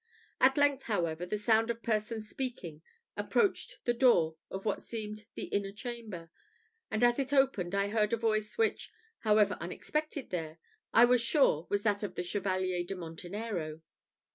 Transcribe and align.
At 0.39 0.57
length, 0.57 0.85
however, 0.85 1.27
the 1.27 1.37
sound 1.37 1.69
of 1.69 1.83
persons 1.83 2.27
speaking 2.27 2.81
approached 3.15 3.77
the 3.85 3.93
door 3.93 4.35
of 4.49 4.65
what 4.65 4.81
seemed 4.81 5.27
the 5.35 5.43
inner 5.43 5.71
chamber; 5.71 6.31
and, 6.89 7.03
as 7.03 7.19
it 7.19 7.31
opened, 7.31 7.75
I 7.75 7.89
heard 7.89 8.11
a 8.11 8.17
voice 8.17 8.57
which, 8.57 8.91
however 9.19 9.59
unexpected 9.61 10.31
there, 10.31 10.57
I 10.91 11.05
was 11.05 11.21
sure 11.21 11.67
was 11.69 11.83
that 11.83 12.01
of 12.01 12.15
the 12.15 12.23
Chevalier 12.23 12.83
de 12.83 12.95
Montenero. 12.95 13.81